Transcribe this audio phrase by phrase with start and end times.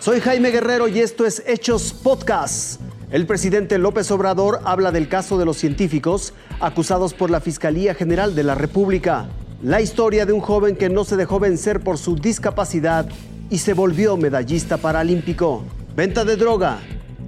[0.00, 2.80] Soy Jaime Guerrero y esto es Hechos Podcast.
[3.10, 8.34] El presidente López Obrador habla del caso de los científicos acusados por la Fiscalía General
[8.34, 9.28] de la República.
[9.62, 13.10] La historia de un joven que no se dejó vencer por su discapacidad
[13.50, 15.64] y se volvió medallista paralímpico.
[15.94, 16.78] Venta de droga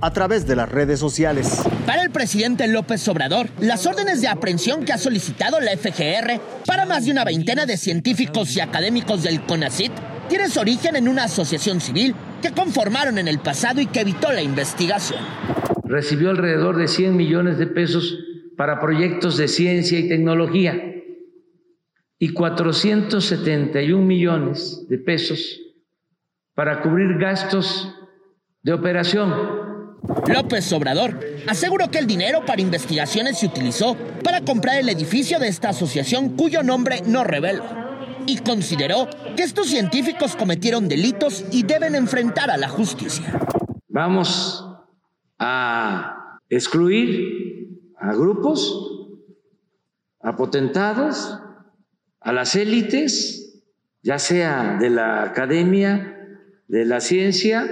[0.01, 1.63] a través de las redes sociales.
[1.85, 6.87] Para el presidente López Obrador, las órdenes de aprehensión que ha solicitado la FGR para
[6.87, 9.93] más de una veintena de científicos y académicos del CONACIT
[10.31, 14.31] tiene su origen en una asociación civil que conformaron en el pasado y que evitó
[14.33, 15.21] la investigación.
[15.85, 18.19] Recibió alrededor de 100 millones de pesos
[18.57, 20.79] para proyectos de ciencia y tecnología
[22.19, 25.61] y 471 millones de pesos
[26.55, 27.95] para cubrir gastos
[28.63, 29.33] de operación
[30.29, 35.49] López Obrador aseguró que el dinero para investigaciones se utilizó para comprar el edificio de
[35.49, 37.82] esta asociación cuyo nombre no reveló
[38.27, 43.39] y consideró que estos científicos cometieron delitos y deben enfrentar a la justicia.
[43.89, 44.67] Vamos
[45.39, 49.09] a excluir a grupos,
[50.21, 51.39] a potentados,
[52.21, 53.63] a las élites,
[54.03, 57.65] ya sea de la academia, de la ciencia,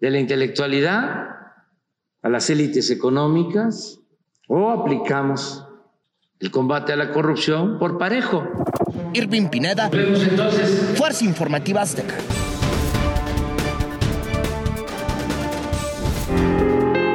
[0.00, 1.30] de la intelectualidad,
[2.22, 4.00] a las élites económicas
[4.48, 5.66] o aplicamos
[6.40, 8.48] el combate a la corrupción por parejo.
[9.12, 9.90] Irving Pineda,
[10.94, 12.14] Fuerza Informativa Azteca.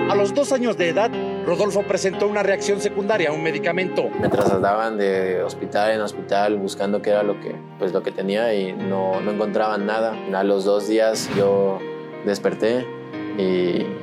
[0.10, 1.12] A los dos años de edad,
[1.46, 4.10] Rodolfo presentó una reacción secundaria a un medicamento.
[4.22, 8.54] Me trasladaban de hospital en hospital buscando qué era lo que, pues, lo que tenía
[8.54, 10.14] y no, no encontraban nada.
[10.34, 11.80] A los dos días yo
[12.26, 12.86] desperté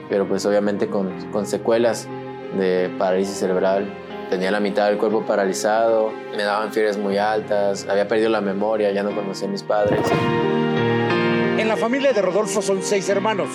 [0.09, 2.09] pero pues obviamente con, con secuelas
[2.57, 3.93] de parálisis cerebral.
[4.31, 8.91] Tenía la mitad del cuerpo paralizado, me daban fiebres muy altas, había perdido la memoria,
[8.91, 10.01] ya no conocía a mis padres.
[11.59, 13.49] En la familia de Rodolfo son seis hermanos.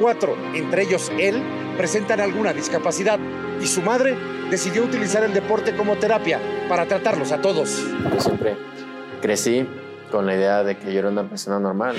[0.00, 1.42] Cuatro, entre ellos él,
[1.76, 3.18] presentan alguna discapacidad
[3.60, 4.16] y su madre
[4.50, 7.84] decidió utilizar el deporte como terapia para tratarlos a todos.
[8.12, 8.56] Yo siempre
[9.20, 9.66] crecí
[10.10, 11.96] con la idea de que yo era una persona normal.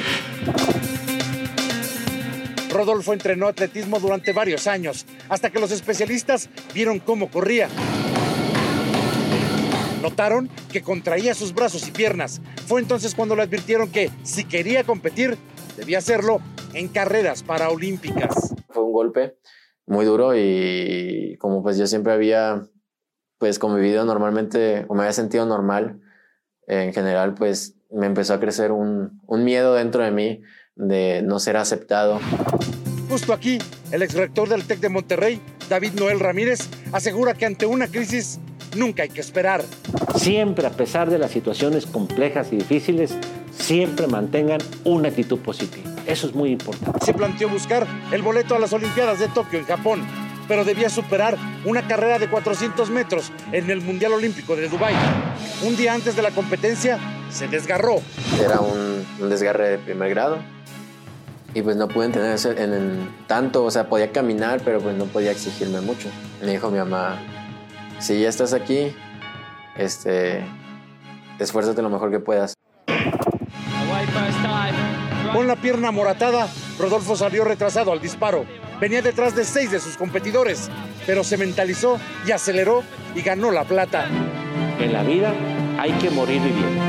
[2.73, 7.69] Rodolfo entrenó atletismo durante varios años, hasta que los especialistas vieron cómo corría.
[10.01, 12.41] Notaron que contraía sus brazos y piernas.
[12.67, 15.37] Fue entonces cuando le advirtieron que si quería competir,
[15.77, 16.41] debía hacerlo
[16.73, 18.53] en carreras paraolímpicas.
[18.69, 19.37] Fue un golpe
[19.85, 22.67] muy duro y como pues yo siempre había
[23.37, 26.01] pues convivido normalmente o me había sentido normal,
[26.67, 30.41] en general pues me empezó a crecer un, un miedo dentro de mí
[30.75, 32.19] de no ser aceptado.
[33.09, 33.59] Justo aquí,
[33.91, 38.39] el exrector del TEC de Monterrey, David Noel Ramírez, asegura que ante una crisis
[38.75, 39.63] nunca hay que esperar.
[40.15, 43.13] Siempre, a pesar de las situaciones complejas y difíciles,
[43.55, 45.91] siempre mantengan una actitud positiva.
[46.07, 47.05] Eso es muy importante.
[47.05, 50.01] Se planteó buscar el boleto a las Olimpiadas de Tokio en Japón,
[50.47, 54.95] pero debía superar una carrera de 400 metros en el Mundial Olímpico de Dubái.
[55.65, 56.97] Un día antes de la competencia,
[57.29, 58.01] se desgarró.
[58.43, 60.39] Era un, un desgarre de primer grado
[61.53, 65.31] y pues no pude entender en tanto, o sea, podía caminar, pero pues no podía
[65.31, 66.09] exigirme mucho.
[66.41, 67.17] Me dijo mi mamá,
[67.99, 68.93] si ya estás aquí,
[69.77, 70.43] este,
[71.39, 72.53] esfuérzate lo mejor que puedas.
[75.31, 76.47] Con la pierna moratada,
[76.77, 78.45] Rodolfo salió retrasado al disparo.
[78.79, 80.69] Venía detrás de seis de sus competidores,
[81.05, 82.83] pero se mentalizó y aceleró
[83.15, 84.07] y ganó la plata.
[84.79, 85.33] En la vida
[85.79, 86.83] hay que morir viviendo.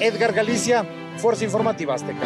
[0.00, 0.86] Edgar Galicia,
[1.18, 2.24] Fuerza Informativa Azteca.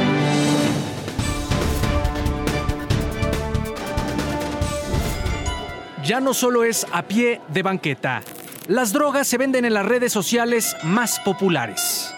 [6.04, 8.22] Ya no solo es a pie de banqueta.
[8.68, 12.12] Las drogas se venden en las redes sociales más populares.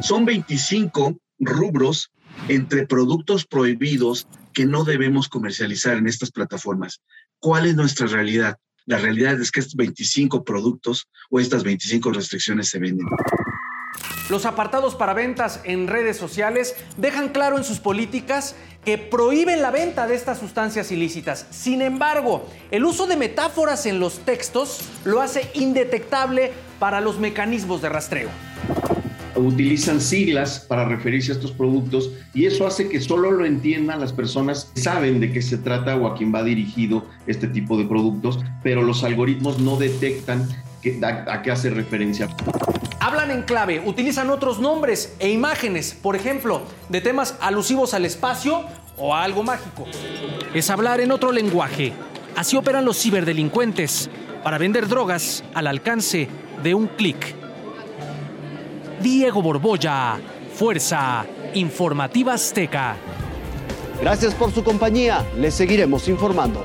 [0.00, 2.10] Son 25 rubros
[2.48, 7.00] entre productos prohibidos que no debemos comercializar en estas plataformas.
[7.38, 8.56] ¿Cuál es nuestra realidad?
[8.86, 13.06] La realidad es que estos 25 productos o estas 25 restricciones se venden.
[14.28, 18.54] Los apartados para ventas en redes sociales dejan claro en sus políticas
[18.84, 21.46] que prohíben la venta de estas sustancias ilícitas.
[21.50, 27.82] Sin embargo, el uso de metáforas en los textos lo hace indetectable para los mecanismos
[27.82, 28.28] de rastreo.
[29.34, 34.12] Utilizan siglas para referirse a estos productos y eso hace que solo lo entiendan las
[34.12, 37.84] personas que saben de qué se trata o a quién va dirigido este tipo de
[37.84, 40.48] productos, pero los algoritmos no detectan
[41.28, 42.28] a qué hace referencia.
[43.30, 48.64] En clave, utilizan otros nombres e imágenes, por ejemplo, de temas alusivos al espacio
[48.96, 49.84] o a algo mágico.
[50.54, 51.92] Es hablar en otro lenguaje.
[52.36, 54.08] Así operan los ciberdelincuentes
[54.42, 56.28] para vender drogas al alcance
[56.62, 57.34] de un clic.
[59.02, 60.18] Diego Borbolla,
[60.54, 62.96] Fuerza Informativa Azteca.
[64.00, 65.24] Gracias por su compañía.
[65.36, 66.64] Les seguiremos informando.